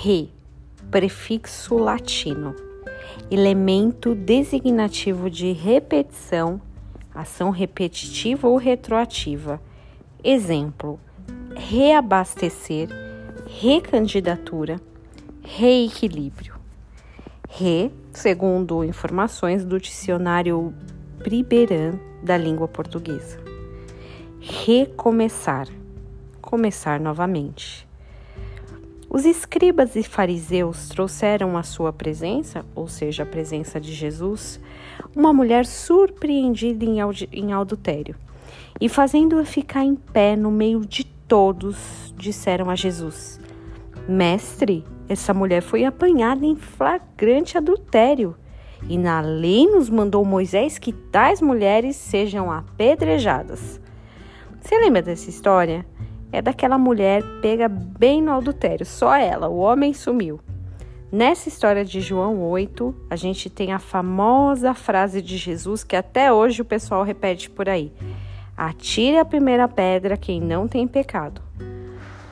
Re, 0.00 0.30
prefixo 0.92 1.76
latino, 1.76 2.54
elemento 3.28 4.14
designativo 4.14 5.28
de 5.28 5.50
repetição, 5.50 6.60
ação 7.12 7.50
repetitiva 7.50 8.46
ou 8.46 8.56
retroativa. 8.56 9.60
Exemplo: 10.22 11.00
reabastecer, 11.56 12.88
recandidatura, 13.60 14.80
reequilíbrio. 15.42 16.54
Re, 17.48 17.90
segundo 18.12 18.84
informações 18.84 19.64
do 19.64 19.80
dicionário 19.80 20.72
Priberan 21.24 21.98
da 22.22 22.36
língua 22.36 22.68
portuguesa. 22.68 23.40
Recomeçar, 24.38 25.66
começar 26.40 27.00
novamente. 27.00 27.87
Os 29.10 29.24
escribas 29.24 29.96
e 29.96 30.02
fariseus 30.02 30.90
trouxeram 30.90 31.56
à 31.56 31.62
sua 31.62 31.92
presença, 31.92 32.64
ou 32.74 32.86
seja, 32.86 33.22
a 33.22 33.26
presença 33.26 33.80
de 33.80 33.92
Jesus, 33.92 34.60
uma 35.16 35.32
mulher 35.32 35.64
surpreendida 35.64 36.84
em 37.32 37.52
adultério. 37.52 38.14
E 38.78 38.86
fazendo-a 38.86 39.44
ficar 39.44 39.82
em 39.82 39.96
pé 39.96 40.36
no 40.36 40.50
meio 40.50 40.84
de 40.84 41.04
todos, 41.04 42.14
disseram 42.18 42.68
a 42.68 42.74
Jesus: 42.74 43.40
Mestre, 44.06 44.84
essa 45.08 45.32
mulher 45.32 45.62
foi 45.62 45.84
apanhada 45.84 46.44
em 46.44 46.54
flagrante 46.54 47.56
adultério. 47.56 48.36
E 48.88 48.98
na 48.98 49.22
lei 49.22 49.66
nos 49.66 49.88
mandou 49.88 50.24
Moisés 50.24 50.78
que 50.78 50.92
tais 50.92 51.40
mulheres 51.40 51.96
sejam 51.96 52.52
apedrejadas. 52.52 53.80
Você 54.60 54.78
lembra 54.78 55.00
dessa 55.00 55.30
história? 55.30 55.84
É 56.30 56.42
daquela 56.42 56.76
mulher 56.76 57.22
pega 57.40 57.68
bem 57.68 58.20
no 58.20 58.32
adultério, 58.32 58.84
só 58.84 59.14
ela, 59.16 59.48
o 59.48 59.58
homem 59.58 59.94
sumiu. 59.94 60.40
Nessa 61.10 61.48
história 61.48 61.86
de 61.86 62.02
João 62.02 62.42
8, 62.42 62.94
a 63.08 63.16
gente 63.16 63.48
tem 63.48 63.72
a 63.72 63.78
famosa 63.78 64.74
frase 64.74 65.22
de 65.22 65.38
Jesus 65.38 65.82
que 65.82 65.96
até 65.96 66.30
hoje 66.30 66.60
o 66.60 66.66
pessoal 66.66 67.02
repete 67.02 67.48
por 67.48 67.66
aí: 67.66 67.90
Atire 68.54 69.16
a 69.16 69.24
primeira 69.24 69.66
pedra 69.66 70.18
quem 70.18 70.38
não 70.38 70.68
tem 70.68 70.86
pecado. 70.86 71.40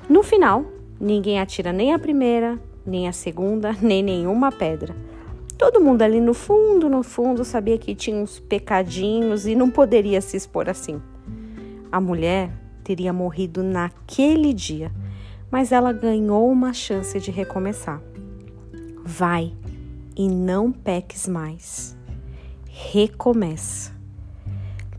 No 0.06 0.22
final, 0.22 0.67
ninguém 1.00 1.41
atira 1.41 1.72
nem 1.72 1.94
a 1.94 1.98
primeira, 1.98 2.58
nem 2.84 3.08
a 3.08 3.12
segunda, 3.12 3.74
nem 3.80 4.02
nenhuma 4.02 4.52
pedra. 4.52 4.94
Todo 5.56 5.80
mundo 5.80 6.02
ali 6.02 6.20
no 6.20 6.34
fundo, 6.34 6.86
no 6.86 7.02
fundo, 7.02 7.47
sabia 7.47 7.78
que 7.78 7.94
tinha 7.94 8.17
uns 8.17 8.39
pecadinhos 8.39 9.47
e 9.47 9.55
não 9.55 9.70
poderia 9.70 10.20
se 10.20 10.36
expor 10.36 10.69
assim. 10.69 11.00
A 11.91 11.98
mulher 11.98 12.50
teria 12.87 13.12
morrido 13.12 13.65
naquele 13.65 14.53
dia, 14.53 14.92
mas 15.51 15.73
ela 15.73 15.92
ganhou 15.92 16.48
uma 16.48 16.73
chance 16.73 17.19
de 17.19 17.33
recomeçar. 17.33 18.01
Vai 19.05 19.53
e 20.17 20.29
não 20.29 20.70
peques 20.70 21.27
mais. 21.27 21.97
Recomeça. 22.69 23.92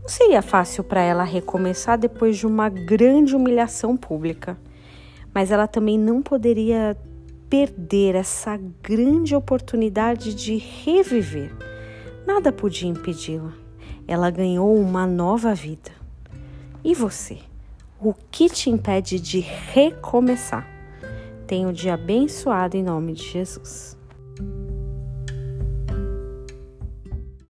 Não 0.02 0.08
seria 0.08 0.42
fácil 0.42 0.84
para 0.84 1.00
ela 1.00 1.24
recomeçar 1.24 1.96
depois 1.96 2.36
de 2.36 2.46
uma 2.46 2.68
grande 2.68 3.34
humilhação 3.34 3.96
pública, 3.96 4.58
mas 5.32 5.50
ela 5.50 5.66
também 5.66 5.98
não 5.98 6.20
poderia 6.20 6.94
perder 7.48 8.16
essa 8.16 8.60
grande 8.82 9.34
oportunidade 9.34 10.34
de 10.34 10.58
reviver. 10.58 11.56
Nada 12.26 12.52
podia 12.52 12.90
impedi-la. 12.90 13.54
Ela 14.06 14.30
ganhou 14.30 14.76
uma 14.76 15.06
nova 15.06 15.54
vida. 15.54 15.90
E 16.84 16.94
você? 16.94 17.47
O 18.00 18.14
que 18.14 18.48
te 18.48 18.70
impede 18.70 19.18
de 19.18 19.40
recomeçar? 19.40 20.64
Tenha 21.48 21.66
um 21.66 21.72
dia 21.72 21.94
abençoado 21.94 22.76
em 22.76 22.82
nome 22.82 23.12
de 23.14 23.24
Jesus. 23.24 23.98